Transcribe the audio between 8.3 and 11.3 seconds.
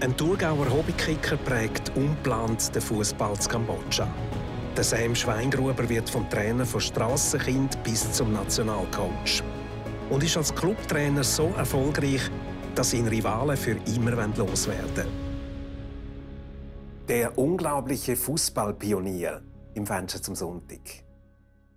Nationalcoach. Und ist als Clubtrainer